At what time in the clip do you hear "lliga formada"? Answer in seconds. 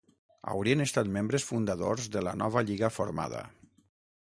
2.71-3.47